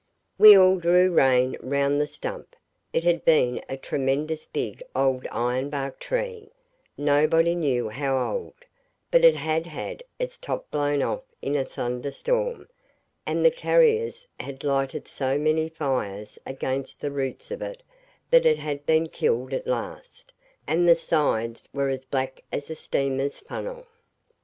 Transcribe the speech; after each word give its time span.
We 0.39 0.57
all 0.57 0.77
drew 0.79 1.11
rein 1.11 1.57
round 1.61 2.01
the 2.01 2.07
stump. 2.07 2.55
It 2.91 3.03
had 3.03 3.23
been 3.23 3.61
a 3.69 3.77
tremendous 3.77 4.47
big 4.47 4.81
old 4.95 5.25
ironbark 5.27 5.99
tree 5.99 6.49
nobody 6.97 7.53
knew 7.53 7.87
how 7.89 8.17
old, 8.17 8.55
but 9.11 9.23
it 9.23 9.35
had 9.35 9.67
had 9.67 10.01
its 10.17 10.39
top 10.39 10.71
blown 10.71 11.03
off 11.03 11.21
in 11.43 11.53
a 11.53 11.63
thunderstorm, 11.63 12.67
and 13.27 13.45
the 13.45 13.51
carriers 13.51 14.25
had 14.39 14.63
lighted 14.63 15.07
so 15.07 15.37
many 15.37 15.69
fires 15.69 16.39
against 16.47 16.99
the 16.99 17.11
roots 17.11 17.51
of 17.51 17.61
it 17.61 17.83
that 18.31 18.47
it 18.47 18.57
had 18.57 18.83
been 18.87 19.07
killed 19.07 19.53
at 19.53 19.67
last, 19.67 20.33
and 20.65 20.89
the 20.89 20.95
sides 20.95 21.69
were 21.73 21.89
as 21.89 22.05
black 22.05 22.43
as 22.51 22.71
a 22.71 22.75
steamer's 22.75 23.37
funnel. 23.37 23.85